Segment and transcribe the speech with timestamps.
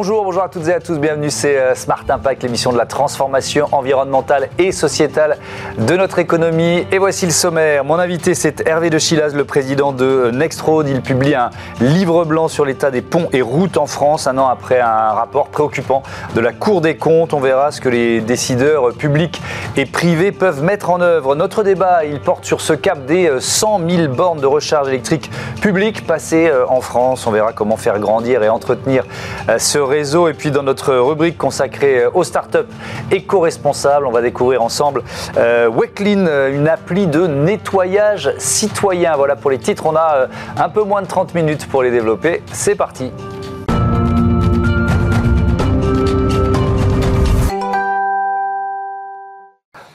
[0.00, 2.86] Bonjour, bonjour à toutes et à tous, bienvenue, c'est euh, Smart Impact, l'émission de la
[2.86, 5.38] transformation environnementale et sociétale
[5.76, 6.86] de notre économie.
[6.92, 7.82] Et voici le sommaire.
[7.82, 10.88] Mon invité, c'est Hervé de Chilaz, le président de Nextroad.
[10.88, 11.50] Il publie un
[11.80, 15.48] livre blanc sur l'état des ponts et routes en France, un an après un rapport
[15.48, 16.04] préoccupant
[16.36, 17.34] de la Cour des comptes.
[17.34, 19.42] On verra ce que les décideurs publics
[19.76, 21.34] et privés peuvent mettre en œuvre.
[21.34, 25.28] Notre débat, il porte sur ce cap des 100 euh, 000 bornes de recharge électrique
[25.60, 27.26] publiques passées euh, en France.
[27.26, 29.02] On verra comment faire grandir et entretenir
[29.58, 30.28] ce réseau.
[30.28, 32.58] Et puis dans notre rubrique consacrée aux startups
[33.10, 35.02] éco-responsables, on va découvrir ensemble
[35.36, 39.16] euh, Weclean, une appli de nettoyage citoyen.
[39.16, 41.90] Voilà pour les titres, on a euh, un peu moins de 30 minutes pour les
[41.90, 42.42] développer.
[42.52, 43.10] C'est parti.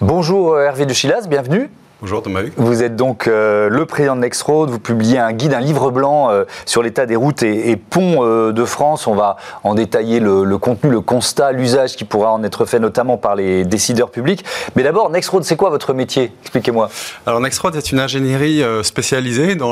[0.02, 1.70] Bonjour euh, Hervé de Chilas, bienvenue.
[2.04, 5.62] Bonjour Thomas Vous êtes donc euh, le président de Nextroad, vous publiez un guide, un
[5.62, 9.08] livre blanc euh, sur l'état des routes et, ponts euh, de France.
[9.08, 13.16] On va en détailler le, contenu, le constat, l'usage qui pourra en être fait notamment
[13.16, 14.44] par les décideurs publics.
[14.76, 16.34] Mais d'abord, Nextroad, c'est quoi votre métier?
[16.42, 16.90] Expliquez-moi.
[17.26, 19.72] Alors Nextroad est une ingénierie spécialisée dans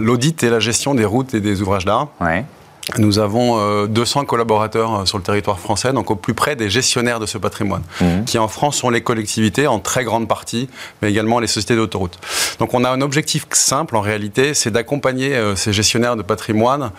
[0.00, 2.08] l'audit et la gestion des routes et des ouvrages d'art.
[2.22, 2.46] Ouais.
[2.98, 6.70] Nous avons 200 euh, collaborateurs euh, sur le territoire français, donc au plus près des
[6.70, 8.24] gestionnaires de ce patrimoine, mmh.
[8.26, 10.68] qui en France sont les collectivités en très grande partie,
[11.02, 12.18] mais également les sociétés d'autoroutes.
[12.60, 16.90] Donc on a un objectif simple en réalité, c'est d'accompagner euh, ces gestionnaires de patrimoine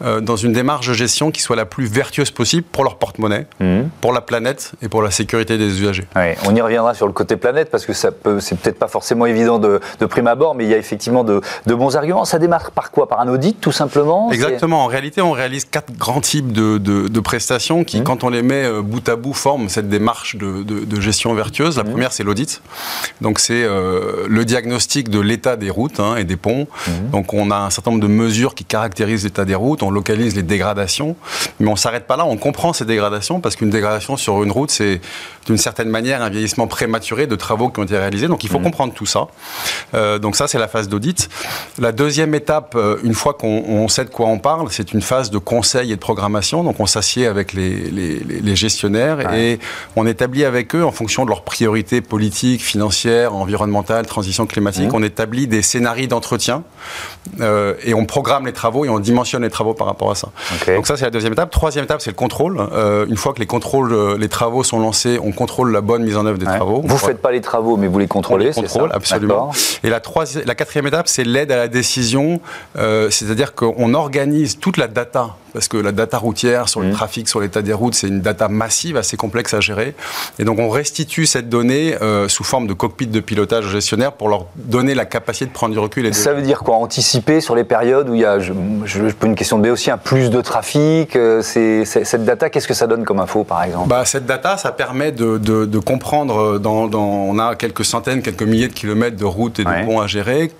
[0.00, 3.82] dans une démarche de gestion qui soit la plus vertueuse possible pour leur porte-monnaie, mmh.
[4.00, 6.06] pour la planète et pour la sécurité des usagers.
[6.46, 9.26] on y reviendra sur le côté planète parce que ça peut, c'est peut-être pas forcément
[9.26, 12.24] évident de, prime abord, mais il y a effectivement de, de, bons arguments.
[12.24, 13.08] Ça démarre par quoi?
[13.08, 14.30] Par un audit tout simplement?
[14.32, 14.84] Exactement.
[14.84, 18.04] En réalité, on on réalise quatre grands types de, prestations qui, mmh.
[18.04, 21.76] quand on les met euh, bout à bout, forment cette démarche de, gestion vertueuse.
[21.76, 21.90] La mmh.
[21.90, 22.62] première, c'est l'audit.
[23.20, 26.66] Donc, c'est euh, le diagnostic de l'état des routes hein, et des ponts.
[26.86, 27.10] Mmh.
[27.12, 29.82] Donc, on a un certain nombre de mesures qui caractérisent l'état des routes.
[29.82, 31.16] On localise les dégradations.
[31.58, 32.26] Mais on ne s'arrête pas là.
[32.26, 35.00] On comprend ces dégradations parce qu'une dégradation sur une route, c'est
[35.46, 38.28] d'une certaine manière un vieillissement prématuré de travaux qui ont été réalisés.
[38.28, 39.28] Donc, il faut comprendre tout ça.
[39.94, 41.28] Euh, donc, ça, c'est la phase d'audit.
[41.78, 45.38] La deuxième étape, une fois qu'on sait de quoi on parle, c'est une phase de
[45.38, 46.64] conseil et de programmation.
[46.64, 49.58] Donc on s'assied avec les, gestionnaires et
[49.96, 54.96] on établit avec eux, en fonction de leurs priorités politiques, financières, environnementales, transition climatique, mmh.
[54.96, 56.64] on établit des scénarios d'entretien
[57.40, 60.28] euh, et on programme les travaux et on dimensionne les travaux par rapport à ça.
[60.66, 61.50] Donc ça c'est la deuxième étape.
[61.50, 62.58] Troisième étape c'est le contrôle.
[62.72, 66.04] Euh, une fois que les contrôles, euh, les travaux sont lancés, on contrôle la bonne
[66.04, 66.82] mise en œuvre des travaux.
[66.84, 68.52] Vous ne faites pas les travaux mais vous les contrôlez.
[68.56, 69.52] On les contrôle absolument.
[69.82, 72.40] Et la, troisième, la quatrième étape c'est l'aide à la décision,
[72.76, 76.92] c'est-à-dire qu'on organise toute la data parce que la data routière sur le mmh.
[76.92, 79.94] trafic, sur l'état des routes, c'est une data massive, assez complexe à gérer.
[80.38, 84.12] Et donc on restitue cette donnée euh, sous forme de cockpit de pilotage aux gestionnaires
[84.12, 86.06] pour leur donner la capacité de prendre du recul.
[86.06, 86.76] Et Ça veut dire quoi?
[86.76, 88.52] Anticiper sur les périodes où il y a, je,
[88.84, 92.50] je, peux une question de B aussi, un plus de trafic euh, c'est, Cette data,
[92.50, 93.88] qu'est-ce que ça donne comme info par exemple?
[93.88, 98.42] Bah, Cette data, ça permet de, de, comprendre, dans, dans, on a quelques centaines, quelques
[98.42, 100.52] milliers de kilomètres de routes et de ponts à gérer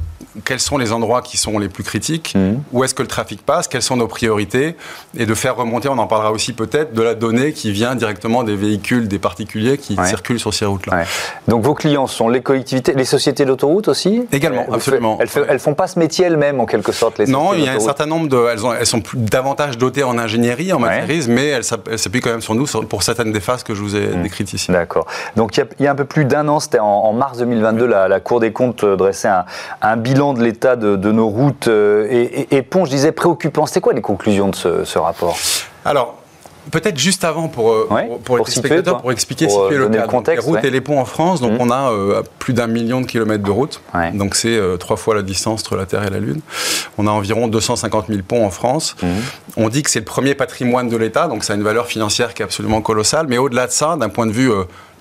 [0.44, 2.60] quels sont les endroits qui sont les plus critiques, mmh.
[2.72, 4.76] où est-ce que le trafic passe, quelles sont nos priorités,
[5.16, 8.42] et de faire remonter, on en parlera aussi peut-être, de la donnée qui vient directement
[8.42, 11.04] des véhicules, des particuliers qui circulent sur ces routes-là.
[11.48, 14.26] Donc vos clients sont les collectivités, les sociétés d'autoroutes aussi?
[14.32, 15.18] Également, absolument.
[15.20, 17.72] elles, ne font pas ce métier elles-mêmes en quelque sorte les Non, il y a
[17.72, 21.32] un certain nombre de, elles, ont, elles sont plus, davantage dotées en ingénierie, en matérisme,
[21.32, 24.08] mais elles s'appuient quand même sur nous pour certaines des phases que je vous ai
[24.08, 24.22] mmh.
[24.22, 24.70] décrites ici.
[24.70, 25.06] D'accord.
[25.36, 28.40] Donc il y, a, un peu plus d'un an, c'était en, mars 2022, la, Cour
[28.40, 29.44] des comptes dressait un,
[29.80, 32.06] un bilan de l'état de, nos routes euh,
[32.50, 33.66] et, ponts, je disais, préoccupant.
[33.66, 35.36] C'était quoi les conclusions de ce, rapport?
[35.84, 36.16] Alors,
[36.70, 37.88] Peut-être juste avant pour, euh,
[38.22, 40.46] pour, les spectateurs, pour expliquer pour situer le, le contexte.
[40.46, 41.62] les routes et les ponts en France, donc mmh.
[41.62, 43.80] on a euh, plus d'un million de kilomètres de routes.
[44.12, 46.40] Donc c'est trois fois la distance entre la Terre et la Lune.
[46.98, 48.94] On a environ 250 000 ponts en France.
[49.02, 49.06] Mmh.
[49.56, 52.34] On dit que c'est le premier patrimoine de l'État, donc ça a une valeur financière
[52.34, 53.26] qui est absolument colossale.
[53.26, 54.52] Mais au-delà de ça, d'un point de vue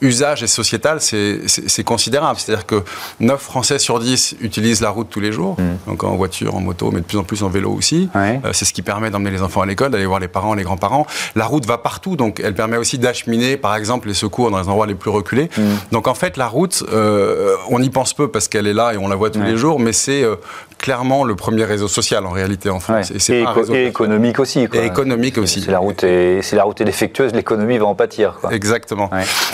[0.02, 2.40] usage et sociétal, c'est considérable.
[2.40, 2.84] C'est-à-dire que
[3.20, 5.90] 9 Français sur 10 utilisent la route tous les jours, mm.
[5.90, 8.10] donc en voiture, en moto, mais de plus en plus en vélo aussi.
[8.16, 10.64] Euh, c'est ce qui permet d'emmener les enfants à l'école, d'aller voir les parents, les
[10.64, 11.06] grands-parents.
[11.36, 14.68] La route va partout, donc elle permet aussi d'acheminer, par exemple, les secours dans les
[14.68, 15.50] endroits les plus reculés.
[15.58, 15.62] Mm.
[15.92, 18.98] Donc en fait, la route, euh, on y pense peu parce qu'elle est là et
[18.98, 20.36] on la voit tous les jours, mais c'est euh,
[20.80, 23.12] clairement le premier réseau social en réalité en France.
[23.30, 23.44] Et,
[23.86, 24.68] économique aussi.
[24.74, 25.62] Et économique aussi.
[25.62, 28.40] Si la route est, si la route est défectueuse, l'économie va en pâtir.
[28.50, 29.10] Exactement.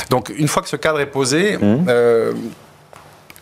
[0.10, 1.86] Donc une fois que ce cadre est posé, mmh.
[1.90, 2.34] euh,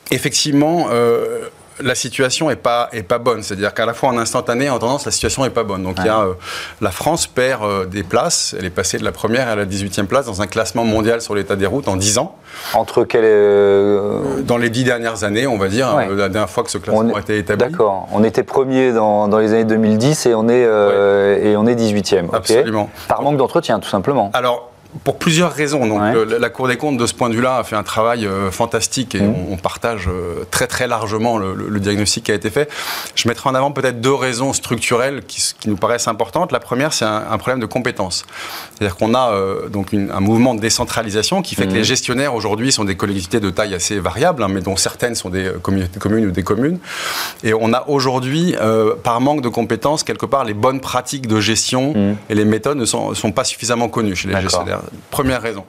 [0.10, 1.50] effectivement, euh,
[1.82, 3.44] la situation est pas est pas bonne.
[3.44, 5.84] C'est-à-dire qu'à la fois en instantané, en tendance, la situation est pas bonne.
[5.84, 6.34] Donc il y a euh,
[6.82, 8.56] la France perd euh, des places.
[8.58, 11.36] Elle est passée de la première à la 18e place dans un classement mondial sur
[11.36, 12.36] l'état des routes en 10 ans.
[12.74, 16.72] Entre quelles euh, Dans les 10 dernières années, on va dire, la dernière fois que
[16.72, 17.72] ce classement a été établi.
[17.72, 18.08] D'accord.
[18.12, 22.34] On était premier dans, dans, les années 2010 et on est et on est 18e.
[22.34, 22.90] Absolument.
[23.08, 24.32] Par manque d'entretien, tout simplement.
[24.34, 24.73] Alors
[25.04, 25.88] pour plusieurs raisons.
[25.88, 26.02] Donc,
[26.40, 29.16] la Cour des comptes, de ce point de vue-là, a fait un travail euh, fantastique
[29.16, 29.36] et mmh.
[29.52, 32.70] on, partage euh, très très largement le, diagnostic qui a été fait.
[33.16, 36.52] Je mettrai en avant peut-être deux raisons structurelles qui, nous paraissent importantes.
[36.52, 38.26] La première, c'est un, problème de compétence.
[38.76, 41.76] C'est-à-dire qu'on a euh, donc un mouvement de décentralisation qui fait que mmh.
[41.76, 45.30] les gestionnaires aujourd'hui sont des collectivités de taille assez variable, hein, mais dont certaines sont
[45.30, 46.80] des communautés communes ou des communes.
[47.44, 48.56] Et on a aujourd'hui,
[49.04, 52.16] par manque de compétences, quelque part, les bonnes pratiques de gestion mmh.
[52.30, 54.83] et les méthodes ne sont, sont pas suffisamment connues chez les gestionnaires.
[55.12, 55.64] Première raison.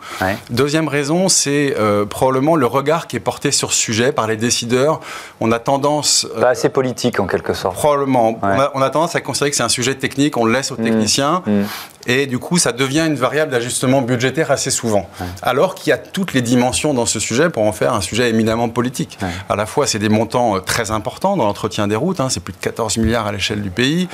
[0.51, 4.37] Deuxième raison, c'est euh, probablement le regard qui est porté sur ce sujet par les
[4.37, 5.01] décideurs.
[5.41, 6.27] On a tendance...
[6.37, 7.75] Euh, Pas assez politique en quelque sorte.
[7.75, 8.39] Probablement.
[8.43, 10.85] On, a, tendance à considérer que c'est un sujet technique, on le laisse aux mmh.
[10.85, 11.43] techniciens.
[11.47, 11.63] Mmh.
[12.07, 15.09] Et du coup, ça devient une variable d'ajustement budgétaire assez souvent.
[15.41, 18.29] Alors qu'il y a toutes les dimensions dans ce sujet pour en faire un sujet
[18.29, 19.19] éminemment politique.
[19.49, 22.21] À la fois, c'est des montants euh, très importants dans l'entretien des routes.
[22.21, 22.29] Hein.
[22.29, 24.09] c'est plus de 14 milliards à l'échelle du pays.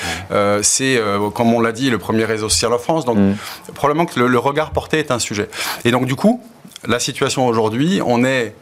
[0.63, 1.01] c'est,
[1.35, 3.05] comme on l'a dit, le premier réseau social en France.
[3.05, 3.35] Donc, mmh.
[3.75, 5.49] probablement que le regard porté est un sujet.
[5.85, 6.41] Et donc, du coup,
[6.87, 8.55] la situation aujourd'hui, on est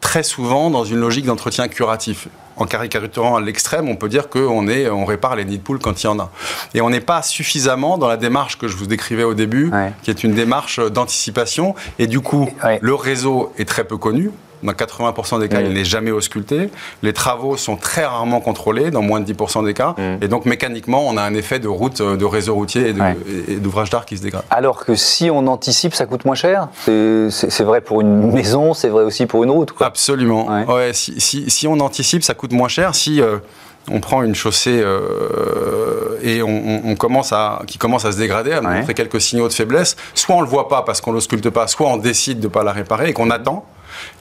[0.00, 2.28] très souvent dans une logique d'entretien curatif.
[2.56, 5.78] En caricaturant à l'extrême, on peut dire qu'on est, on répare les nids de poules
[5.78, 6.30] quand il y en a.
[6.74, 9.70] Et on n'est pas suffisamment dans la démarche que je vous décrivais au début,
[10.02, 11.74] qui est une démarche d'anticipation.
[11.98, 12.48] Et du coup,
[12.80, 14.30] le réseau est très peu connu.
[14.62, 16.70] Dans 80% des cas, il n'est jamais ausculté.
[17.02, 19.94] Les travaux sont très rarement contrôlés, dans moins de 10% des cas.
[19.98, 20.22] Mm.
[20.22, 22.94] Et donc, mécaniquement, on a un effet de route, de réseau routier
[23.48, 24.44] et d'ouvrage d'art qui se dégrade.
[24.50, 28.88] Alors que si on anticipe, ça coûte moins cher C'est vrai pour une maison, c'est
[28.88, 30.46] vrai aussi pour une route Absolument.
[30.46, 30.92] Ouais.
[30.92, 32.94] si, on anticipe, ça coûte moins cher.
[32.94, 33.20] Si.
[33.20, 33.38] Euh,
[33.90, 38.60] on prend une chaussée euh, et on, commence à, qui commence à se dégrader, à
[38.60, 41.50] montrer quelques signaux de faiblesse, soit on ne le voit pas parce qu'on ne l'ausculte
[41.50, 43.64] pas, soit on décide de ne pas la réparer et qu'on attend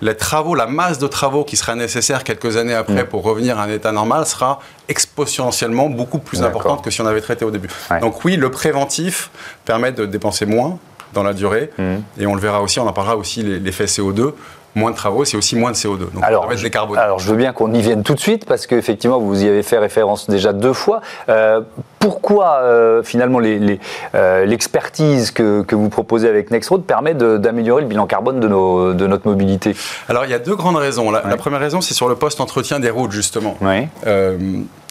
[0.02, 3.08] les travaux, la masse de travaux qui sera nécessaire quelques années après mm.
[3.08, 7.22] pour revenir à un état normal sera exponentiellement beaucoup plus importante que si on avait
[7.22, 7.70] traité au début.
[8.02, 9.30] Donc oui, le préventif
[9.66, 10.78] permet de dépenser moins
[11.14, 11.96] dans la durée, mm.
[12.20, 14.34] et on le verra aussi, on en parlera aussi l'effet CO2
[14.76, 16.12] moins de travaux, c'est aussi moins de CO2.
[16.14, 16.68] Donc, alors, je,
[16.98, 19.64] alors, je veux bien qu'on y vienne tout de suite, parce qu'effectivement, vous y avez
[19.64, 21.02] fait référence déjà deux fois.
[21.30, 21.62] Euh,
[22.00, 28.06] pourquoi, euh, finalement, euh, l'expertise que, que, vous proposez avec Nextroad permet d'améliorer le bilan
[28.06, 29.76] carbone de, nos, de, notre mobilité?
[30.10, 31.10] Alors, il y a deux grandes raisons.
[31.10, 33.58] La, la première raison, c'est sur le poste entretien des routes, justement.
[33.62, 33.88] Oui.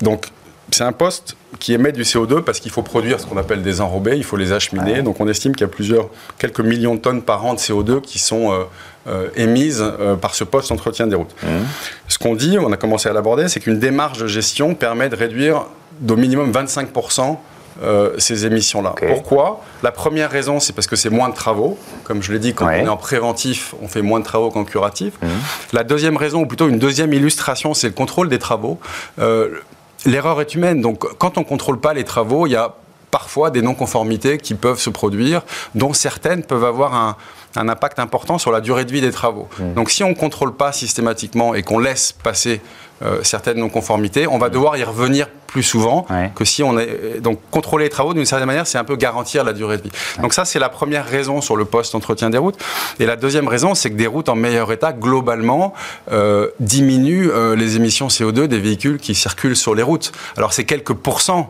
[0.00, 0.30] donc,
[0.70, 3.80] c'est un poste qui émet du CO2 parce qu'il faut produire ce qu'on appelle des
[3.80, 5.02] enrobés, il faut les acheminer.
[5.02, 6.08] Donc on estime qu'il y a plusieurs,
[6.38, 8.64] quelques millions de tonnes par an de CO2 qui sont euh,
[9.06, 11.34] euh, émises euh, par ce poste d'entretien des routes.
[11.42, 11.46] Mmh.
[12.08, 15.16] Ce qu'on dit, on a commencé à l'aborder, c'est qu'une démarche de gestion permet de
[15.16, 15.66] réduire
[16.00, 17.36] d'au minimum 25%
[18.18, 18.94] ces émissions-là.
[19.08, 19.60] Pourquoi?
[19.82, 21.76] La première raison, c'est parce que c'est moins de travaux.
[22.04, 24.64] Comme je l'ai dit, quand on est en préventif, on fait moins de travaux qu'en
[24.64, 25.14] curatif.
[25.20, 25.26] Mmh.
[25.72, 28.78] La deuxième raison, ou plutôt une deuxième illustration, c'est le contrôle des travaux.
[30.06, 32.74] L'erreur est humaine, donc quand on ne contrôle pas les travaux, il y a
[33.10, 35.42] parfois des non-conformités qui peuvent se produire,
[35.76, 37.16] dont certaines peuvent avoir un,
[37.56, 39.48] impact important sur la durée de vie des travaux.
[39.60, 39.74] Mmh.
[39.74, 42.60] Donc si on ne contrôle pas systématiquement et qu'on laisse passer
[43.02, 46.04] euh, certaines non-conformités, on va devoir y revenir plus souvent
[46.34, 47.20] que si on est.
[47.20, 49.92] Donc, contrôler les travaux, d'une certaine manière, c'est un peu garantir la durée de vie.
[50.20, 52.58] Donc, ça, c'est la première raison sur le poste entretien des routes.
[52.98, 55.72] Et la deuxième raison, c'est que des routes en meilleur état, globalement,
[56.10, 60.10] euh, diminuent euh, les émissions CO2 des véhicules qui circulent sur les routes.
[60.36, 61.48] Alors, c'est quelques pourcents,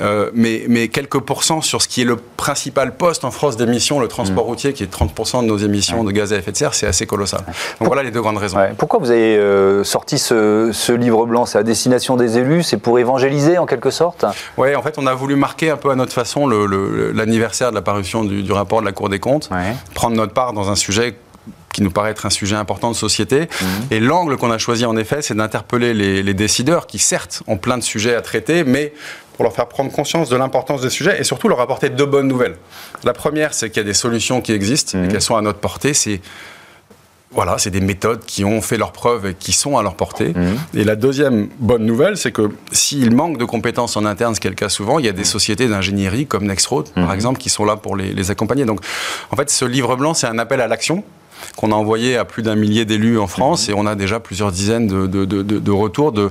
[0.00, 4.00] euh, mais, mais quelques pourcents sur ce qui est le principal poste en France d'émissions,
[4.00, 4.48] le transport mm.
[4.48, 7.04] routier, qui est 30% de nos émissions de gaz à effet de serre, c'est assez
[7.04, 7.40] colossal.
[7.80, 8.56] Donc, voilà les deux grandes raisons.
[8.78, 11.44] Pourquoi vous avez sorti ce, ce livre blanc?
[11.44, 12.62] C'est à destination des élus?
[12.62, 14.24] C'est pour évangéliser en quelque sorte
[14.56, 17.82] Oui, en fait, on a voulu marquer un peu à notre façon l'anniversaire de la
[17.82, 19.50] parution du, rapport de la Cour des comptes,
[19.94, 21.16] prendre notre part dans un sujet
[21.72, 23.40] qui nous paraît être un sujet important de société.
[23.40, 23.66] Mhm.
[23.90, 27.78] Et l'angle qu'on a choisi, en effet, c'est d'interpeller les, décideurs qui, certes, ont plein
[27.78, 28.92] de sujets à traiter, mais
[29.34, 32.28] pour leur faire prendre conscience de l'importance des sujets et surtout leur apporter deux bonnes
[32.28, 32.56] nouvelles.
[33.04, 35.08] La première, c'est qu'il y a des solutions qui existent et mhm.
[35.08, 35.94] qu'elles sont à notre portée.
[35.94, 36.20] C'est
[37.34, 40.32] voilà, c'est des méthodes qui ont fait leurs preuves et qui sont à leur portée.
[40.34, 40.58] Mhm.
[40.74, 44.46] Et la deuxième bonne nouvelle, c'est que s'il manque de compétences en interne, ce qui
[44.46, 47.14] est le cas souvent, il y a des sociétés d'ingénierie comme Nextroad, par mhm.
[47.14, 48.64] exemple, qui sont là pour les, les, accompagner.
[48.64, 48.80] Donc,
[49.30, 51.04] en fait, ce livre blanc, c'est un appel à l'action.
[51.56, 53.74] Qu'on a envoyé à plus d'un millier d'élus en France mhm.
[53.74, 56.30] et on a déjà plusieurs dizaines de, de, retours de,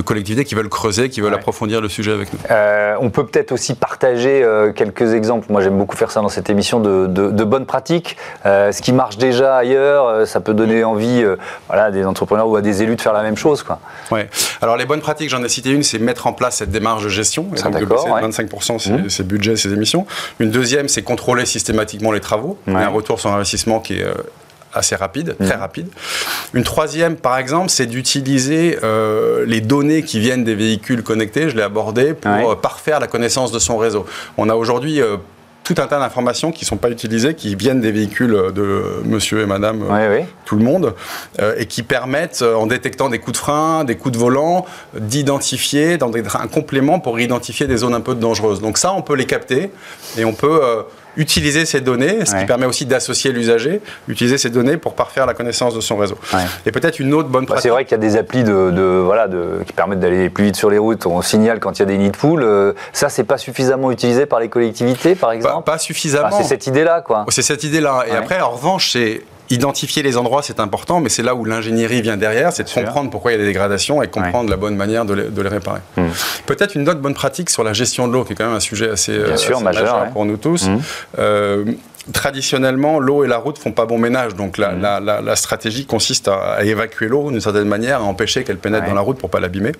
[0.00, 2.38] collectivités qui veulent creuser, qui veulent approfondir le sujet avec nous.
[2.50, 5.46] Euh, on peut peut-être aussi partager euh, quelques exemples.
[5.50, 8.16] Moi, j'aime beaucoup faire ça dans cette émission de, bonnes pratiques.
[8.46, 11.24] Euh, ce qui marche déjà ailleurs, ça peut donner envie
[11.68, 13.62] voilà, à des entrepreneurs ou à des élus de faire la même chose.
[13.62, 13.80] Quoi.
[14.10, 14.28] Ouais.
[14.62, 17.08] Alors, les bonnes pratiques, j'en ai cité une, c'est mettre en place cette démarche de
[17.08, 17.48] gestion.
[17.56, 19.26] Et donc, 25%, c'est mmh.
[19.26, 20.06] budget, ces émissions.
[20.38, 22.58] Une deuxième, c'est contrôler systématiquement les travaux.
[22.66, 24.06] Y a un retour sur investissement qui est
[24.74, 25.60] assez rapide, très mhm.
[25.60, 25.88] rapide.
[26.54, 31.56] Une troisième, par exemple, c'est d'utiliser euh, les données qui viennent des véhicules connectés, je
[31.56, 34.06] l'ai abordé, pour euh, parfaire la connaissance de son réseau.
[34.36, 35.16] On a aujourd'hui euh,
[35.64, 39.42] tout un tas d'informations qui ne sont pas utilisées, qui viennent des véhicules de monsieur
[39.42, 39.84] et madame,
[40.44, 40.94] tout le monde,
[41.56, 44.66] et qui permettent, en détectant des coups de frein, des coups de volant,
[44.98, 48.60] d'identifier, d'être un complément pour identifier des zones un peu dangereuses.
[48.60, 49.70] Donc ça, on peut les capter
[50.18, 50.60] et on peut
[51.16, 55.34] utiliser ces données, ce qui permet aussi d'associer l'usager, utiliser ces données pour parfaire la
[55.34, 56.18] connaissance de son réseau.
[56.66, 57.62] Et peut-être une autre bonne pratique.
[57.62, 60.56] c'est vrai qu'il y a des applis de, voilà, de, qui permettent d'aller plus vite
[60.56, 61.06] sur les routes.
[61.06, 62.42] On signale quand il y a des nids de poules.
[62.42, 65.64] Euh, ça, c'est pas suffisamment utilisé par les collectivités, par exemple.
[65.64, 66.30] Pas, suffisamment.
[66.36, 67.26] c'est cette idée-là, quoi.
[67.28, 68.04] C'est cette idée-là.
[68.08, 72.02] Et après, en revanche, c'est identifier les endroits, c'est important, mais c'est là où l'ingénierie
[72.02, 74.76] vient derrière, c'est de comprendre pourquoi il y a des dégradations et comprendre la bonne
[74.76, 75.80] manière de les, réparer.
[75.96, 76.06] Hmm.
[76.46, 78.60] Peut-être une autre bonne pratique sur la gestion de l'eau, qui est quand même un
[78.60, 80.68] sujet assez, euh, majeur, pour nous tous.
[80.68, 80.78] Hmm.
[81.18, 81.64] Euh,
[82.12, 84.34] traditionnellement, l'eau et la route font pas bon ménage.
[84.36, 85.34] Donc la, hmm.
[85.34, 89.18] stratégie consiste à, évacuer l'eau d'une certaine manière, à empêcher qu'elle pénètre dans la route
[89.18, 89.72] pour pas l'abîmer.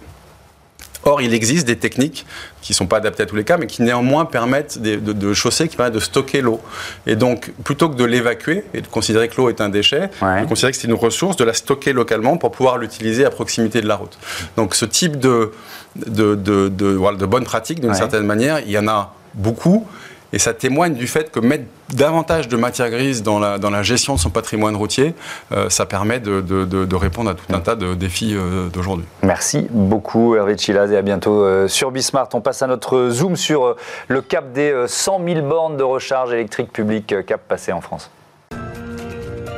[1.05, 2.27] Or, il existe des techniques
[2.61, 5.33] qui ne sont pas adaptées à tous les cas, mais qui néanmoins permettent de, de,
[5.33, 6.61] chausser, qui permettent de stocker l'eau.
[7.07, 10.11] Et donc, plutôt que de l'évacuer et de considérer que l'eau est un déchet,
[10.43, 13.81] de considérer que c'est une ressource, de la stocker localement pour pouvoir l'utiliser à proximité
[13.81, 14.19] de la route.
[14.57, 15.53] Donc, ce type de,
[15.97, 19.87] de, de, de bonnes pratiques, d'une certaine manière, il y en a beaucoup.
[20.33, 23.83] Et ça témoigne du fait que mettre davantage de matière grise dans la, dans la
[23.83, 25.15] gestion de son patrimoine routier,
[25.53, 29.07] euh, ça permet de, de, répondre à tout un tas de défis euh, d'aujourd'hui.
[29.23, 32.29] Merci beaucoup Hervé Chilaz et à bientôt euh, sur Bismart.
[32.35, 33.77] On passe à notre zoom sur
[34.09, 38.11] le cap des 100 000 bornes de recharge électrique publique cap passé en France.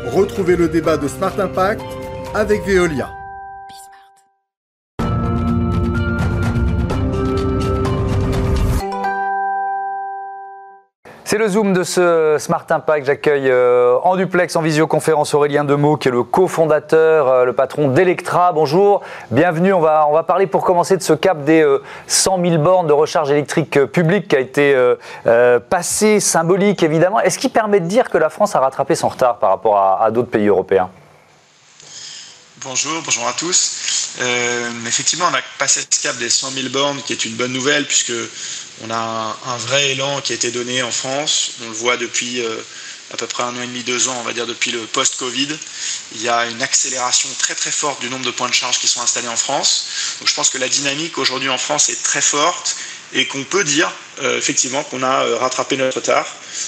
[0.06, 1.82] Retrouvez le débat de Smart Impact
[2.34, 3.21] avec Veolia.
[11.32, 13.06] C'est le Zoom de ce Smart Impact.
[13.06, 17.88] J'accueille euh, en duplex, en visioconférence, Aurélien Demeaux, qui est le cofondateur, euh, le patron
[17.88, 18.52] d'Electra.
[18.52, 19.72] Bonjour, bienvenue.
[19.72, 21.66] On va, parler pour commencer de ce cap des
[22.06, 24.76] 100 euh, 000 bornes de recharge électrique publique qui a été
[25.70, 27.18] passé, symbolique évidemment.
[27.18, 30.10] Est-ce qui permet de dire que la France a rattrapé son retard par rapport à,
[30.10, 30.90] d'autres pays européens?
[32.64, 33.72] Bonjour, bonjour à tous.
[34.86, 37.84] effectivement, on a passé ce cap des 100 000 bornes, qui est une bonne nouvelle,
[37.86, 38.12] puisque
[38.82, 41.52] on a un, vrai élan qui a été donné en France.
[41.64, 42.56] On le voit depuis euh,
[43.12, 45.48] à peu près un an et demi, deux ans, on va dire depuis le post-Covid.
[46.14, 48.86] Il y a une accélération très très forte du nombre de points de charge qui
[48.86, 49.86] sont installés en France.
[50.20, 52.76] Donc je pense que la dynamique aujourd'hui en France est très forte
[53.12, 53.90] et qu'on peut dire
[54.22, 56.26] euh, effectivement qu'on a euh, rattrapé notre retard.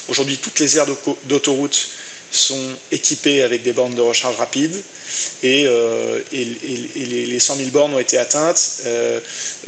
[0.08, 0.86] Aujourd'hui, toutes les aires
[1.24, 1.88] d'autoroute
[2.36, 4.82] sont équipées avec des bornes de recharge rapide
[5.42, 8.60] et, euh, les 100 000 bornes ont été atteintes.
[8.86, 9.20] Euh,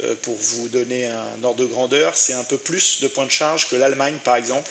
[0.03, 3.31] euh, pour vous donner un ordre de grandeur, c'est un peu plus de points de
[3.31, 4.69] charge que l'Allemagne, par exemple,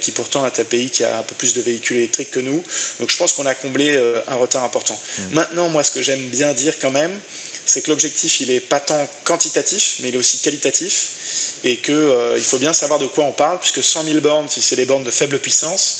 [0.00, 2.62] qui pourtant est un pays qui a un peu plus de véhicules électriques que nous.
[3.00, 4.94] Donc je pense qu'on a comblé un retard important.
[4.94, 5.34] Mmh.
[5.34, 7.20] Maintenant, moi, ce que j'aime bien dire quand même,
[7.66, 12.42] c'est que l'objectif, il n'est pas tant quantitatif, mais il est aussi qualitatif, et qu'il
[12.42, 15.04] faut bien savoir de quoi on parle, puisque 100 000 bornes, si c'est des bornes
[15.04, 15.98] de faible puissance,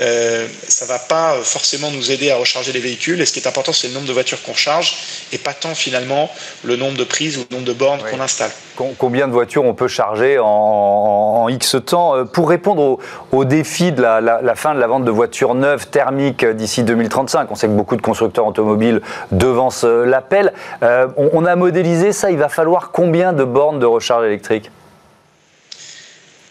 [0.00, 3.20] euh, ça ne va pas forcément nous aider à recharger les véhicules.
[3.20, 4.96] Et ce qui est important, c'est le nombre de voitures qu'on charge
[5.32, 6.30] et pas tant finalement
[6.64, 8.50] le nombre de prises ou le nombre de bornes qu'on installe.
[8.98, 12.16] Combien de voitures on peut charger en, X temps?
[12.16, 12.98] Euh, Pour répondre
[13.32, 17.54] au, défi de la, fin de la vente de voitures neuves thermiques d'ici 2035, on
[17.54, 20.52] sait que beaucoup de constructeurs automobiles devancent euh, l'appel.
[21.16, 24.70] on a modélisé ça, il va falloir combien de bornes de recharge électrique?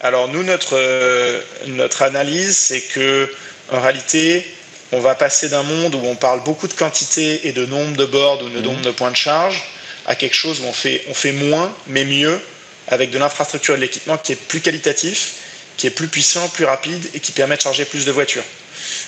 [0.02, 3.32] Alors nous, notre, euh, notre analyse, c'est que
[3.70, 4.44] en réalité,
[4.90, 8.04] on va passer d'un monde où on parle beaucoup de quantité et de nombre de
[8.04, 8.64] bords ou de mhm.
[8.64, 9.62] nombre de points de charge
[10.04, 12.40] à quelque chose où on fait, on fait moins, mais mieux,
[12.88, 15.34] avec de l'infrastructure et de l'équipement qui est plus qualitatif,
[15.76, 18.44] qui est plus puissant, plus rapide et qui permet de charger plus de voitures.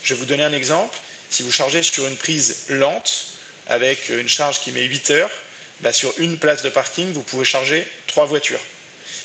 [0.05, 0.97] Je vais vous donner un exemple.
[1.29, 3.27] Si vous chargez sur une prise lente,
[3.67, 5.31] avec une charge qui met 8 heures,
[5.81, 8.61] bah, sur une place de parking, vous pouvez charger 3 voitures.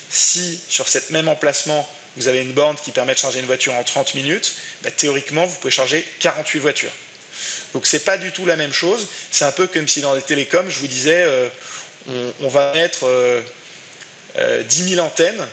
[0.09, 1.87] Si sur cet même emplacement,
[2.17, 5.45] vous avez une borne qui permet de charger une voiture en 30 minutes, bah, théoriquement,
[5.45, 6.91] vous pouvez charger 48 voitures.
[7.73, 9.07] Donc ce n'est pas du tout la même chose.
[9.31, 11.49] C'est un peu comme si dans les télécoms, je vous disais, euh,
[12.41, 15.47] on, va mettre 10 euh, 000 euh, antennes,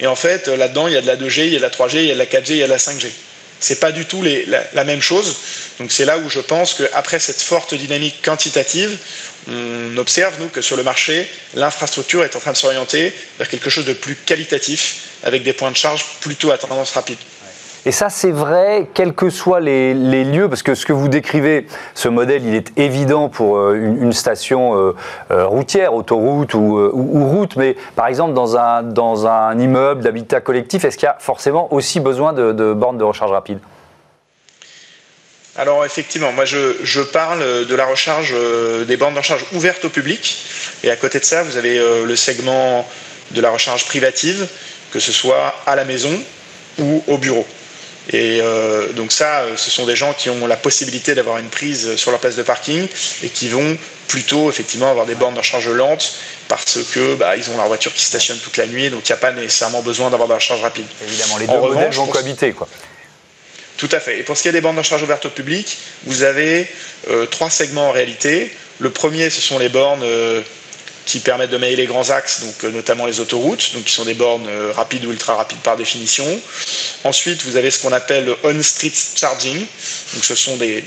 [0.00, 1.70] et en fait, là-dedans, il y a de la 2G, il y a de la
[1.70, 3.08] 3G, il y a de la 4G, il y a de la 5G.
[3.62, 5.36] C'est pas du tout la, même chose.
[5.78, 8.98] Donc c'est là où je pense qu'après cette forte dynamique quantitative,
[9.48, 13.70] on observe nous que sur le marché, l'infrastructure est en train de s'orienter vers quelque
[13.70, 17.18] chose de plus qualitatif, avec des points de charge plutôt à tendance rapide.
[17.84, 21.66] Et ça, c'est vrai, quels que soient les, lieux, parce que ce que vous décrivez,
[21.94, 24.94] ce modèle, il est évident pour euh, une, station euh,
[25.32, 28.56] euh, routière, autoroute ou, route, mais par exemple, dans
[29.26, 33.32] un, immeuble d'habitat collectif, est-ce qu'il y a forcément aussi besoin de, bornes de recharge
[33.32, 33.58] rapide?
[35.56, 38.34] Alors effectivement, moi je, parle de la recharge,
[38.86, 40.46] des bornes de recharge ouvertes au public.
[40.84, 42.88] Et à côté de ça, vous avez le segment
[43.32, 44.46] de la recharge privative,
[44.92, 46.12] que ce soit à la maison
[46.78, 47.46] ou au bureau.
[48.10, 51.94] Et euh, donc ça, ce sont des gens qui ont la possibilité d'avoir une prise
[51.96, 52.88] sur leur place de parking
[53.22, 53.78] et qui vont
[54.08, 56.14] plutôt effectivement avoir des bornes de recharge lente
[56.48, 59.16] parce que bah, ils ont leur voiture qui stationne toute la nuit, donc il n'y
[59.16, 60.86] a pas nécessairement besoin d'avoir de la recharge rapide.
[61.06, 62.68] Évidemment, les deux modèles vont cohabiter, quoi.
[63.78, 64.18] Tout à fait.
[64.18, 66.68] Et pour ce qui est des bornes de recharge ouvertes au public, vous avez
[67.08, 68.54] euh, trois segments en réalité.
[68.78, 70.42] Le premier, ce sont les bornes euh,
[71.04, 74.04] qui permettent de mailler les grands axes, donc euh, notamment les autoroutes, donc qui sont
[74.04, 76.26] des bornes euh, rapides ou ultra rapides par définition.
[77.04, 79.66] Ensuite, vous avez ce qu'on appelle le on-street charging,
[80.14, 80.84] donc ce sont des,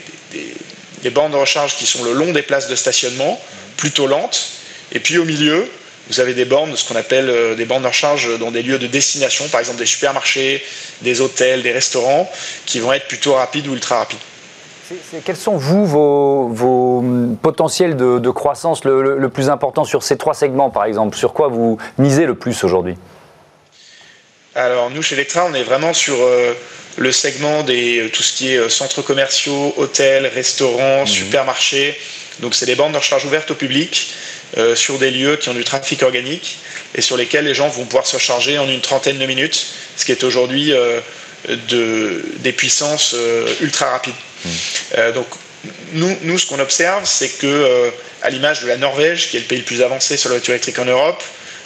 [1.02, 3.42] des, bornes de recharge qui sont le long des places de stationnement,
[3.78, 4.48] plutôt lentes.
[4.92, 5.70] Et puis au milieu,
[6.10, 8.80] vous avez des bornes, ce qu'on appelle euh, des bornes de recharge dans des lieux
[8.80, 10.64] de destination, par exemple des supermarchés,
[11.02, 12.32] des hôtels, des restaurants,
[12.66, 14.20] qui vont être plutôt rapides ou ultra rapides.
[15.24, 17.04] Quels sont, vous, vos,
[17.42, 21.18] potentiels de, croissance le, plus important sur ces trois segments, par exemple?
[21.18, 22.96] Sur quoi vous misez le plus aujourd'hui?
[24.54, 26.54] Alors, nous, chez Electra, on est vraiment sur euh,
[26.98, 31.08] le segment des euh, tout ce qui est euh, centres commerciaux, hôtels, restaurants, mhm.
[31.08, 31.98] supermarchés.
[32.40, 34.14] Donc, c'est des bandes de recharge ouvertes au public
[34.76, 36.60] sur des lieux qui ont du trafic organique
[36.94, 40.06] et sur lesquels les gens vont pouvoir se charger en une trentaine de minutes, ce
[40.06, 40.72] qui est aujourd'hui
[41.50, 43.16] de, des puissances
[43.60, 44.14] ultra rapides.
[44.98, 45.28] Euh, donc,
[45.94, 47.90] nous, ce qu'on observe, c'est que, euh,
[48.22, 50.54] à l'image de la Norvège, qui est le pays le plus avancé sur la voiture
[50.54, 51.24] électrique en Europe,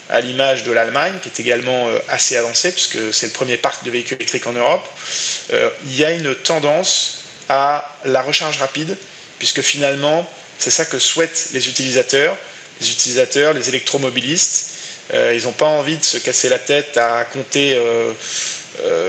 [0.08, 3.84] à l'image de l'Allemagne, qui est également euh, assez avancée, puisque c'est le premier parc
[3.84, 4.88] de véhicules électriques en Europe,
[5.84, 8.96] il y a une tendance à la recharge rapide,
[9.38, 12.36] puisque finalement, c'est ça que souhaitent les utilisateurs,
[12.80, 14.70] les utilisateurs, les électromobilistes.
[15.12, 17.76] ils n'ont pas envie de se casser la tête à compter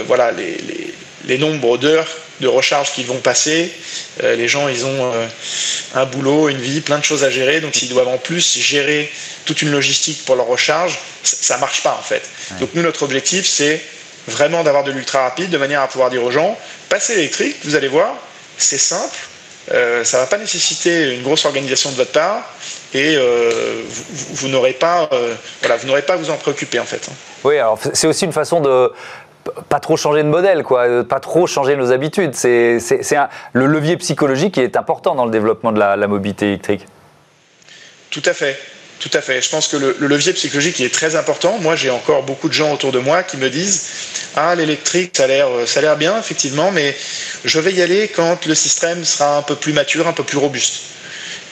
[0.07, 2.07] voilà, les nombres d'heures
[2.41, 3.71] de recharge qu'ils vont passer.
[4.23, 5.27] Euh, les gens, ils ont euh,
[5.95, 7.61] un boulot, une vie, plein de choses à gérer.
[7.61, 9.09] Donc, s'ils doivent en plus gérer
[9.45, 12.23] toute une logistique pour leur recharge, ça ne marche pas en fait.
[12.59, 13.81] Donc, nous, notre objectif, c'est
[14.27, 16.57] vraiment d'avoir de l'ultra rapide de manière à pouvoir dire aux gens
[16.89, 18.13] passez l'électrique, vous allez voir,
[18.57, 19.17] c'est simple.
[19.71, 22.43] Euh, ça ne va pas nécessiter une grosse organisation de votre part
[22.93, 23.17] et
[24.33, 25.09] vous, n'aurez pas,
[25.61, 27.07] voilà, vous n'aurez pas à vous en préoccuper en fait.
[27.09, 27.13] Hein.
[27.43, 28.91] Oui, alors c'est aussi une façon de
[29.69, 32.33] pas trop changer de modèle, quoi, euh, pas trop changer nos habitudes.
[32.35, 32.79] C'est
[33.53, 36.85] le levier psychologique qui est important dans le développement de la, mobilité électrique.
[38.09, 38.57] Tout à fait.
[38.99, 39.41] Tout à fait.
[39.41, 41.57] Je pense que le, levier psychologique est très important.
[41.59, 43.83] Moi, j'ai encore beaucoup de gens autour de moi qui me disent
[44.35, 46.95] Ah, l'électrique, ça a l'air bien, effectivement, mais
[47.43, 50.37] je vais y aller quand le système sera un peu plus mature, un peu plus
[50.37, 50.83] robuste.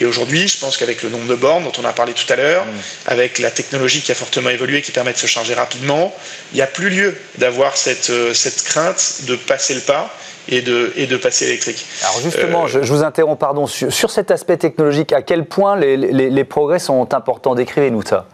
[0.01, 2.35] Et aujourd'hui, je pense qu'avec le nombre de bornes dont on a parlé tout à
[2.35, 2.69] l'heure, mm.
[3.07, 6.13] avec la technologie qui a fortement évolué, qui permet de se charger rapidement,
[6.53, 10.13] il n'y a plus lieu d'avoir cette, euh, cette crainte de passer le pas
[10.47, 11.85] et de, et de passer électrique.
[12.03, 15.97] Alors justement, je, vous interromps, pardon, sur, sur, cet aspect technologique, à quel point les,
[15.97, 17.53] les, les progrès sont importants?
[17.53, 18.25] Décrivez-nous ça.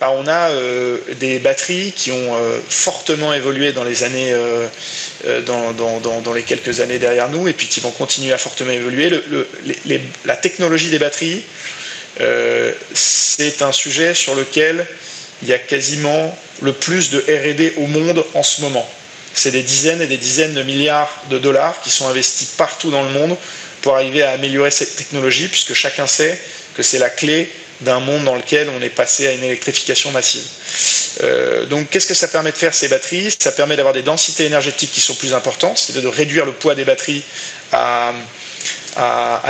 [0.00, 4.66] Bah, on a euh, des batteries qui ont euh, fortement évolué dans les années, euh,
[5.42, 9.10] dans, les quelques années derrière nous, et puis qui vont continuer à fortement évoluer.
[10.24, 11.44] la technologie des batteries,
[12.94, 14.86] c'est un sujet sur lequel
[15.42, 18.88] il y a quasiment le plus de R&D au monde en ce moment.
[19.34, 23.02] C'est des dizaines et des dizaines de milliards de dollars qui sont investis partout dans
[23.02, 23.36] le monde
[23.82, 26.40] pour arriver à améliorer cette technologie, puisque chacun sait
[26.74, 30.44] que c'est la clé d'un monde dans lequel on est passé à une électrification massive.
[31.22, 33.34] Euh, donc qu'est-ce que ça permet de faire ces batteries?
[33.38, 36.74] Ça permet d'avoir des densités énergétiques qui sont plus importantes, c'est-à-dire de réduire le poids
[36.74, 37.22] des batteries
[37.72, 38.12] à,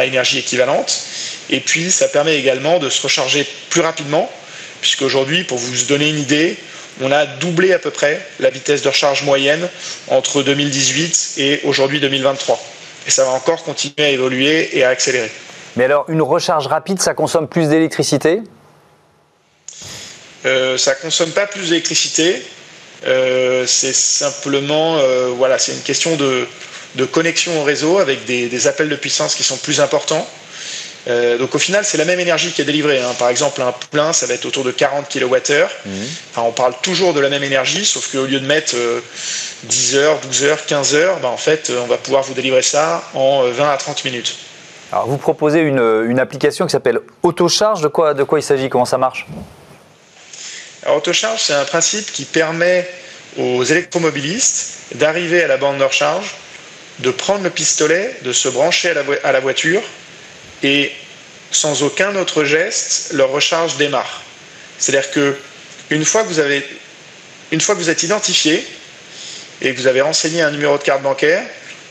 [0.05, 1.03] énergie équivalente.
[1.49, 4.31] Et puis ça permet également de se recharger plus rapidement,
[4.81, 6.57] puisque aujourd'hui, pour vous donner une idée,
[7.01, 9.69] on a doublé à peu près la vitesse de recharge moyenne
[10.09, 12.63] entre 2018 et aujourd'hui 2023.
[13.07, 15.31] Et ça va encore continuer à évoluer et à accélérer.
[15.77, 18.43] Mais alors, une recharge rapide, ça consomme plus d'électricité?
[20.47, 22.43] Euh, Ça consomme pas plus d'électricité.
[23.07, 26.47] Euh, c'est simplement, euh, voilà, c'est une question de,
[27.13, 30.27] connexion au réseau avec des, appels de puissance qui sont plus importants.
[31.09, 33.01] Euh, donc au final, c'est la même énergie qui est délivrée.
[33.01, 33.15] Hein.
[33.19, 35.25] Par exemple, un plein, ça va être autour de 40 kWh.
[35.25, 35.91] Mmh.
[36.31, 38.77] Enfin, on parle toujours de la même énergie, sauf qu'au lieu de mettre
[39.65, 43.03] 10 heures, 12 heures, 15 heures, ben, en fait, on va pouvoir vous délivrer ça
[43.15, 44.37] en 20 à 30 minutes.
[44.93, 47.81] Vous proposez une, application qui s'appelle Autocharge.
[47.81, 48.69] De quoi, il s'agit?
[48.69, 49.27] Comment ça marche?
[50.89, 52.89] Autocharge, c'est un principe qui permet
[53.39, 56.35] aux électromobilistes d'arriver à la bande de recharge,
[56.99, 59.83] de prendre le pistolet, de se brancher à la, voiture
[60.63, 60.91] et
[61.53, 64.23] sans aucun autre geste, leur recharge démarre.
[64.79, 65.37] C'est-à-dire que
[65.91, 66.67] une fois que vous avez,
[67.53, 68.67] une fois que vous êtes identifié
[69.61, 71.45] et que vous avez renseigné un numéro de carte bancaire,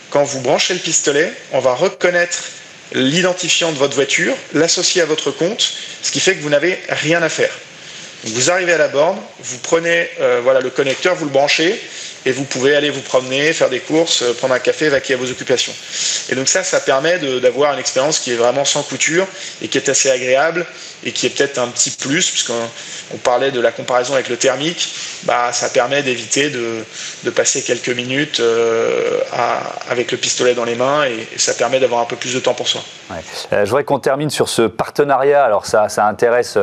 [0.09, 2.43] quand vous branchez le pistolet, on va reconnaître
[2.93, 7.21] l'identifiant de votre voiture, l'associer à votre compte, ce qui fait que vous n'avez rien
[7.21, 7.51] à faire.
[8.23, 11.79] vous arrivez à la borne, vous prenez euh, voilà, le connecteur, vous le branchez,
[12.25, 15.17] et vous pouvez aller vous promener, faire des courses, euh, prendre un café, vaquer à
[15.17, 15.73] vos occupations.
[16.29, 19.27] Et donc ça, ça permet d'avoir une expérience qui est vraiment sans couture
[19.61, 20.65] et qui est assez agréable
[21.03, 24.89] et qui est peut-être un petit plus, puisqu'on parlait de la comparaison avec le thermique,
[25.23, 26.83] bah, ça permet d'éviter de,
[27.31, 29.19] passer quelques minutes euh,
[29.89, 32.53] avec le pistolet dans les mains et, ça permet d'avoir un peu plus de temps
[32.53, 32.83] pour soi.
[33.11, 35.43] Euh, je voudrais qu'on termine sur ce partenariat.
[35.43, 36.57] Alors ça, ça intéresse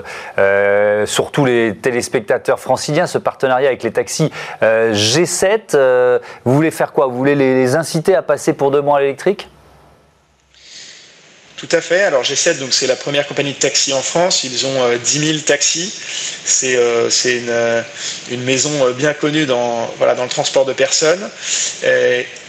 [1.07, 4.31] surtout les téléspectateurs franciliens, ce partenariat avec les taxis
[4.63, 7.07] G7 euh, vous voulez faire quoi?
[7.07, 9.49] Vous voulez les, inciter à passer pour deux mois à l'électrique?
[11.57, 12.03] Tout à fait.
[12.03, 14.45] Alors G7, donc c'est la première compagnie de taxi en France.
[14.45, 15.93] Ils ont 10 euh, 000 taxis.
[16.45, 17.83] C'est euh,
[18.31, 21.29] une, maison bien connue dans, voilà, dans le transport de personnes.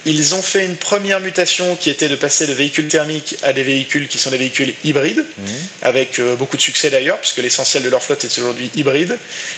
[0.05, 3.63] ils ont fait une première mutation qui était de passer de véhicules thermiques à des
[3.63, 5.43] véhicules qui sont des véhicules hybrides, mmh.
[5.81, 9.17] avec beaucoup de succès d'ailleurs, puisque l'essentiel de leur flotte est aujourd'hui hybride.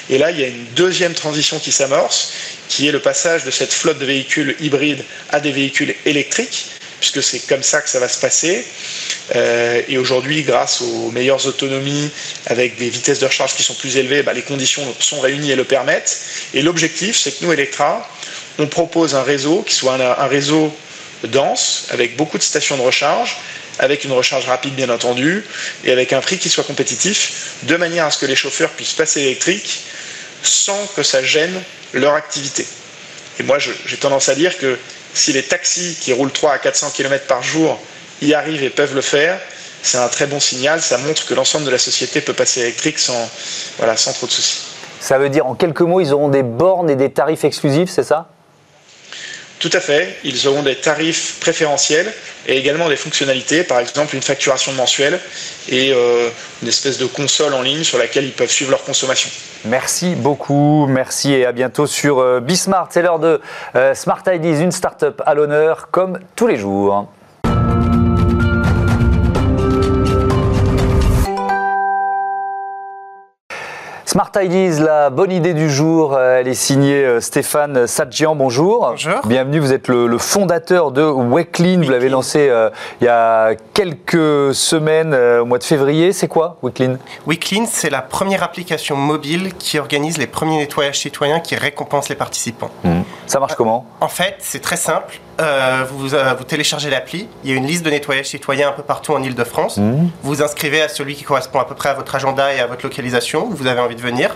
[0.09, 2.31] Et là, il y a une deuxième transition qui s'amorce,
[2.67, 6.67] qui est le passage de cette flotte de véhicules hybrides à des véhicules électriques,
[6.99, 8.65] puisque c'est comme ça que ça va se passer.
[9.35, 12.11] Euh, et aujourd'hui, grâce aux meilleures autonomies,
[12.45, 15.55] avec des vitesses de recharge qui sont plus élevées, bah, les conditions sont réunies et
[15.55, 16.19] le permettent.
[16.53, 18.07] Et l'objectif, c'est que nous, Electra,
[18.57, 20.75] on propose un réseau qui soit un, réseau
[21.23, 23.37] dense, avec beaucoup de stations de recharge,
[23.77, 25.45] avec une recharge rapide bien entendu,
[25.85, 28.93] et avec un prix qui soit compétitif, de manière à ce que les chauffeurs puissent
[28.93, 29.81] passer électrique
[30.43, 31.61] sans que ça gêne
[31.93, 32.65] leur activité.
[33.39, 34.77] Et moi, j'ai tendance à dire que
[35.13, 37.79] si les taxis qui roulent 3 à 400 km par jour
[38.21, 39.39] y arrivent et peuvent le faire,
[39.81, 40.81] c'est un très bon signal.
[40.81, 43.29] Ça montre que l'ensemble de la société peut passer électrique sans,
[43.77, 44.65] voilà, sans trop de soucis.
[44.99, 48.03] Ça veut dire, en quelques mots, ils auront des bornes et des tarifs exclusifs, c'est
[48.03, 48.27] ça?
[49.59, 50.17] Tout à fait.
[50.23, 52.11] Ils auront des tarifs préférentiels
[52.47, 55.19] et également des fonctionnalités, par exemple une facturation mensuelle
[55.67, 56.29] et euh,
[56.61, 59.29] une espèce de console en ligne sur laquelle ils peuvent suivre leur consommation.
[59.65, 62.87] Merci beaucoup, merci et à bientôt sur euh, Bismart.
[62.91, 63.41] C'est l'heure de
[63.75, 67.09] euh, Smart Ideas, une start-up à l'honneur comme tous les jours.
[74.11, 78.35] Smart Ideas, la bonne idée du jour, euh, elle est signée euh, Stéphane Sadjian.
[78.35, 78.87] Bonjour.
[78.89, 79.19] Bonjour.
[79.27, 81.83] Bienvenue, vous êtes le, fondateur de Weklin.
[81.83, 86.11] Vous l'avez lancé euh, il y a quelques semaines, au mois de février.
[86.11, 91.39] C'est quoi Weklin Weklin, c'est la première application mobile qui organise les premiers nettoyages citoyens
[91.39, 92.71] qui récompensent les participants.
[92.83, 93.01] Mmh.
[93.27, 93.85] Ça marche comment?
[94.01, 95.19] En fait, c'est très simple.
[95.39, 98.71] Euh, vous, euh, vous, téléchargez l'appli, il y a une liste de nettoyage citoyen un
[98.73, 99.77] peu partout en Ile-de-France.
[99.77, 100.09] Mmh.
[100.21, 102.67] Vous vous inscrivez à celui qui correspond à peu près à votre agenda et à
[102.67, 104.35] votre localisation où vous avez envie de venir.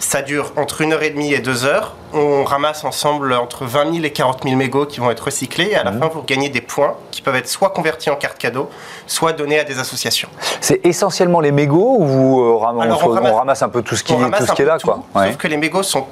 [0.00, 1.94] Ça dure entre 1h30 et 2 heures.
[2.12, 5.68] On ramasse ensemble entre 20 000 et 40 000 mégots qui vont être recyclés.
[5.70, 6.00] Et à la mmh.
[6.00, 8.70] fin, vous gagnez des points qui peuvent être soit convertis en carte cadeau,
[9.06, 10.30] soit donnés à des associations.
[10.60, 14.46] C'est essentiellement les mégots ou vous, euh, on, ramasse, un peu tout ce qui, tout
[14.46, 15.00] ce qui est là quoi.
[15.14, 16.06] Sauf que les mégots sont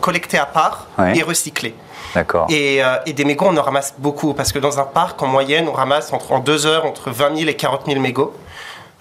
[0.00, 1.74] collectés à part et recyclés.
[2.14, 2.46] D'accord.
[2.50, 5.26] Et, euh, et, des mégots, on en ramasse beaucoup parce que dans un parc, en
[5.26, 8.34] moyenne, on ramasse entre, en deux heures entre 20 000 et 40 000 mégots.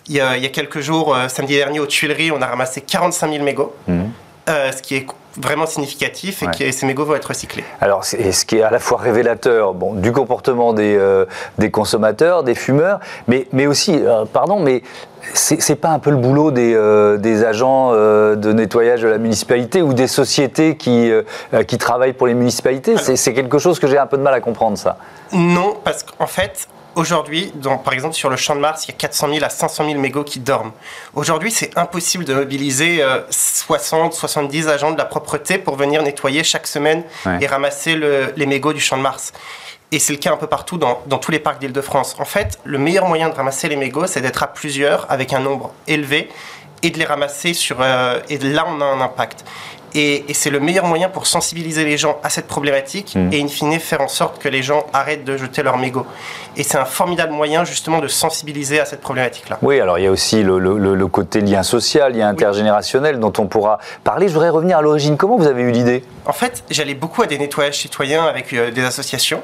[0.08, 2.48] Il y a, il y a quelques jours, euh, samedi dernier, aux Tuileries, on a
[2.48, 4.04] ramassé 45 000 mégots, mmh.
[4.50, 5.06] Euh, ce qui est
[5.38, 7.64] vraiment significatif et que ces mégots vont être recyclés.
[7.82, 11.26] Alors, ce qui est à la fois révélateur bon, du comportement des, euh,
[11.58, 14.82] des consommateurs, des fumeurs, mais, mais aussi, euh, pardon, mais
[15.34, 19.82] c'est pas un peu le boulot des, euh, des agents de nettoyage de la municipalité
[19.82, 21.12] ou des sociétés qui,
[21.68, 24.40] qui travaillent pour les municipalités C'est quelque chose que j'ai un peu de mal à
[24.40, 24.98] comprendre, ça.
[25.34, 27.52] Non, parce qu'en fait, Aujourd'hui,
[27.84, 30.00] par exemple, sur le champ de Mars, il y a 400 000 à 500 000
[30.00, 30.72] mégots qui dorment.
[31.14, 36.44] Aujourd'hui, c'est impossible de mobiliser 60, euh, 70 agents de la propreté pour venir nettoyer
[36.44, 37.04] chaque semaine
[37.42, 37.96] et ramasser
[38.36, 39.34] les mégots du champ de Mars.
[39.92, 42.16] Et c'est le cas un peu partout dans, tous les parcs d'Île-de-France.
[42.20, 45.40] En fait, le meilleur moyen de ramasser les mégots, c'est d'être à plusieurs avec un
[45.40, 46.30] nombre élevé
[46.82, 47.78] et de les ramasser sur.
[47.82, 49.46] Euh, et là, on a un impact.
[49.96, 53.32] Et, et c'est le meilleur moyen pour sensibiliser les gens à cette problématique Mhm.
[53.34, 56.06] et in fine faire en sorte que les gens arrêtent de jeter leurs mégots.
[56.58, 59.58] Et c'est un formidable moyen justement de sensibiliser à cette problématique-là.
[59.62, 63.20] Oui, alors il y a aussi le, le- le- le côté lien social, lien intergénérationnel
[63.20, 64.28] dont on pourra parler.
[64.28, 65.16] Je voudrais revenir à l'origine.
[65.18, 66.04] Comment vous avez eu l'idée?
[66.26, 69.42] En fait, j'allais beaucoup à des nettoyages citoyens avec euh, des associations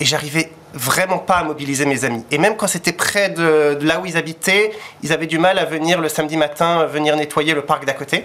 [0.00, 2.24] et j'arrivais vraiment pas à mobiliser mes amis.
[2.30, 5.58] Et même quand c'était près de, de là où ils habitaient, ils avaient du mal
[5.58, 8.24] à venir le samedi matin, euh, venir nettoyer le parc d'à côté.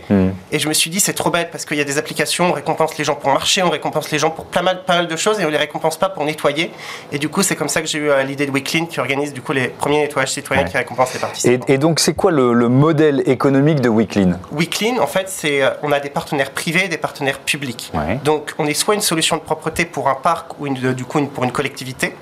[0.51, 2.51] Et je me suis dit, c'est trop bête parce qu'il y a des applications, on
[2.51, 5.15] récompense les gens pour marcher, on récompense les gens pour plein mal, pas mal de
[5.15, 6.71] choses et on les récompense pas pour nettoyer.
[7.11, 9.33] Et du coup, c'est comme ça que j'ai eu euh, l'idée de WeClean qui organise
[9.33, 10.69] du coup les premiers nettoyages citoyens Ouais.
[10.69, 11.65] qui récompensent les participants.
[11.67, 15.69] et donc, c'est quoi le, le modèle économique de Weeklin WeClean, en fait, c'est euh,
[15.83, 17.89] on a des partenaires privés et des partenaires publics.
[17.93, 18.19] Ouais.
[18.23, 21.19] Donc, on est soit une solution de propreté pour un parc ou une, du coup
[21.19, 22.13] une- pour une collectivité,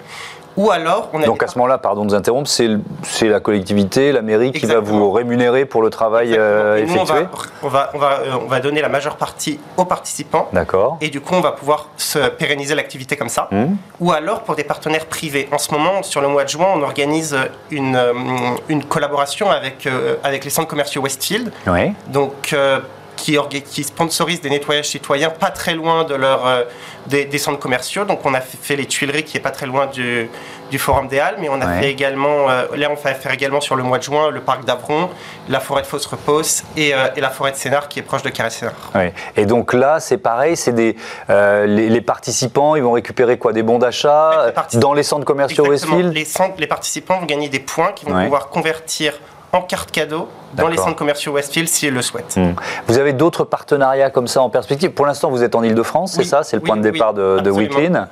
[0.60, 4.12] ou alors on a Donc à ce moment-là, pardon de vous interrompre, c'est la collectivité,
[4.12, 7.30] la mairie qui va vous rémunérer pour le travail euh, nous, on effectué va,
[7.64, 10.50] on, va, on, va, euh, on va donner la majeure partie aux participants.
[10.52, 10.98] D'accord.
[11.00, 13.48] Et du coup, on va pouvoir se pérenniser l'activité comme ça.
[13.52, 13.66] Mmh.
[14.02, 15.48] Ou alors pour des partenaires privés.
[15.54, 17.38] En ce moment, sur le mois de juin, on organise
[17.72, 18.14] une, euh,
[18.68, 21.54] une collaboration avec, euh, avec les centres commerciaux Westfield.
[21.68, 21.94] Oui.
[22.08, 22.54] donc
[23.20, 26.64] qui, qui sponsorise des nettoyages citoyens pas très loin de leur, euh,
[27.08, 28.06] des, des centres commerciaux.
[28.06, 30.30] Donc on a fait, les Tuileries qui est pas très loin du,
[30.72, 31.82] du Forum des Halles, mais on a Ouais.
[31.82, 34.66] fait également, euh, là on va faire également sur le mois de juin le parc
[34.66, 35.10] d'Avron,
[35.50, 38.30] la forêt de Fausse-Repose et, euh, et la forêt de Sénart qui est proche de
[38.30, 38.74] Carré-Sénart.
[38.96, 39.10] Oui.
[39.36, 40.96] Et donc là, c'est pareil, c'est des
[41.30, 45.68] les, les participants, ils vont récupérer quoi Des bons d'achat dans les centres commerciaux.
[45.68, 48.24] Westfield Les, centres- les participants vont gagner des points qu'ils vont Ouais.
[48.24, 49.14] pouvoir convertir
[49.52, 52.36] en carte cadeau dans les centres commerciaux Westfield s'ils le souhaitent.
[52.38, 52.54] Hmm.
[52.88, 54.92] Vous avez d'autres partenariats comme ça en perspective?
[54.92, 56.44] Pour l'instant, vous êtes en Ile-de-France, c'est ça?
[56.44, 57.50] C'est le oui, point de oui, départ de, de.
[57.52, 58.08] Weeklin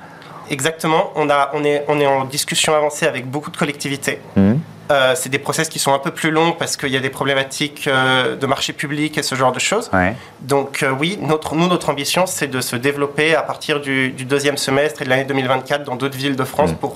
[0.50, 4.20] Exactement, on, a, on, est, on est en discussion avancée avec beaucoup de collectivités.
[4.34, 4.54] Hmm.
[4.90, 7.10] Euh, c'est des process qui sont un peu plus longs parce qu'il y a des
[7.10, 9.90] problématiques euh, de marché public et ce genre de choses.
[9.92, 10.16] Ouais.
[10.40, 14.24] Donc euh, oui, notre, nous, notre ambition, c'est de se développer à partir du, du
[14.24, 16.94] deuxième semestre et de l'année 2024 dans d'autres villes de France pour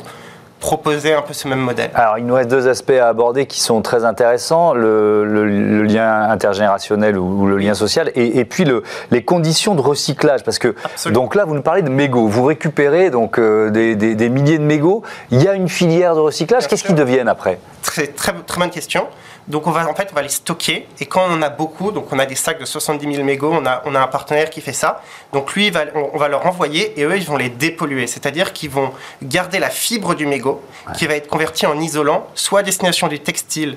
[0.63, 1.91] proposer un peu ce même modèle.
[1.95, 5.83] Alors, il nous reste deux aspects à aborder qui sont très intéressants le, le- le
[5.83, 10.45] lien intergénérationnel ou, ou le lien social, et, et puis le, les conditions de recyclage.
[10.45, 11.21] Parce que, Absolument.
[11.21, 12.29] donc là, vous nous parlez de mégots.
[12.29, 15.03] Vous récupérez donc euh, des, des- des milliers de mégots.
[15.33, 16.69] Il y a une filière de recyclage.
[16.69, 17.59] Qu'est-ce qu'ils deviennent après?
[17.83, 19.09] Très, très, très bonne question.
[19.49, 21.91] Donc on va en fait on va les stocker et quand on en a beaucoup,
[21.91, 24.51] donc on a des sacs de 70 000 mégots, on a, on a un partenaire
[24.51, 25.03] qui fait ça.
[25.33, 28.07] Donc lui, il va, on, on va leur envoyer et eux ils vont les dépolluer,
[28.07, 28.93] c'est-à-dire qu'ils vont
[29.23, 30.63] garder la fibre du mégot
[30.97, 33.77] qui va être convertie en isolant, soit à destination du textile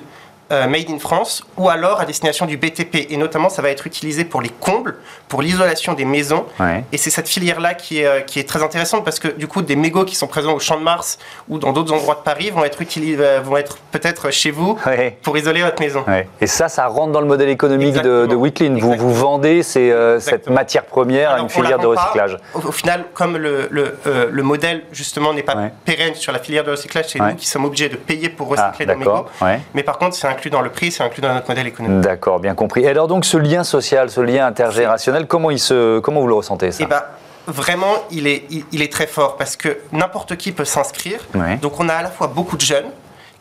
[0.52, 3.86] euh, made in France ou alors à destination du BTP et notamment ça va être
[3.86, 4.96] utilisé pour les combles,
[5.28, 6.84] pour l'isolation des maisons Ouais.
[6.92, 9.62] et c'est cette filière-là qui est, euh, qui est très intéressante parce que du coup,
[9.62, 12.50] des mégots qui sont présents au Champ de Mars ou dans d'autres endroits de Paris
[12.50, 15.18] vont être, euh, vont être peut-être chez vous Ouais.
[15.22, 16.04] pour isoler votre maison.
[16.06, 16.28] Ouais.
[16.40, 18.26] Et ça, ça rentre dans le modèle économique de, Exactement.
[18.26, 18.78] de Weeklin.
[18.78, 22.00] Vous, vous vendez ces, euh, cette matière première à une filière de pas.
[22.02, 22.38] recyclage.
[22.54, 26.38] Au, au final, comme le, le, euh, le modèle justement n'est pas pérenne sur la
[26.38, 29.30] filière de recyclage, c'est nous qui sommes obligés de payer pour Ah, recycler nos d'accord.
[29.40, 29.60] mégots.
[29.74, 32.00] Mais par contre, c'est inclus dans le prix, c'est inclus dans notre modèle économique.
[32.00, 32.82] D'accord, bien compris.
[32.84, 36.34] Et alors donc ce lien social, ce lien intergénérationnel, comment, il se, comment vous le
[36.34, 36.82] ressentez ça?
[36.84, 37.02] Et ben
[37.46, 41.20] vraiment, il est, il, il est très fort parce que n'importe qui peut s'inscrire.
[41.62, 42.90] Donc on a à la fois beaucoup de jeunes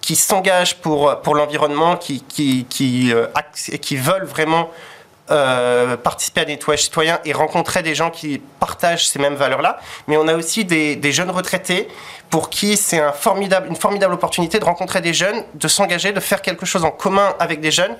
[0.02, 3.26] qui s'engagent pour, pour l'environnement, qui, qui, qui, euh,
[3.82, 4.70] qui veulent vraiment
[5.32, 9.80] euh, participer à des nettoyages citoyens et rencontrer des gens qui partagent ces mêmes valeurs-là.
[10.08, 11.88] Mais on a aussi des, des jeunes retraités
[12.30, 16.20] pour qui c'est un formidable, une formidable opportunité de rencontrer des jeunes, de s'engager, de
[16.20, 17.96] faire quelque chose en commun avec des jeunes.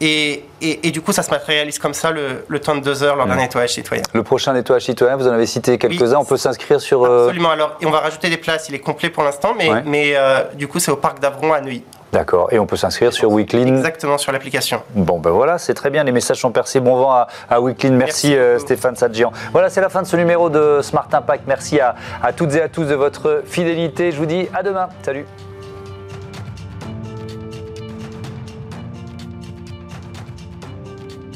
[0.00, 3.02] Et, et, et du coup, ça se matérialise comme ça le, le temps de deux
[3.02, 4.02] heures lors d'un nettoyage citoyen.
[4.12, 7.04] Le prochain nettoyage citoyen, vous en avez cité quelques-uns, on peut s'inscrire sur...
[7.04, 7.50] euh, Absolument.
[7.50, 8.68] Alors, et on va rajouter des places.
[8.68, 9.82] Il est complet pour l'instant, mais, Ouais.
[9.84, 11.84] mais euh, du coup, c'est au parc d'Avron à Neuilly.
[12.14, 13.66] D'accord, et on peut s'inscrire sur Weeklin.
[13.66, 14.82] Exactement sur l'application.
[14.94, 16.78] Bon ben voilà, c'est très bien, les messages sont percés.
[16.78, 17.60] Bon vent à, à.
[17.60, 18.56] Merci, Merci euh.
[18.60, 19.32] Stéphane Sadjian.
[19.50, 21.42] Voilà, c'est la fin de ce numéro de Smart Impact.
[21.48, 24.12] Merci à, à toutes et à tous de votre fidélité.
[24.12, 24.88] Je vous dis à demain.
[25.02, 25.26] Salut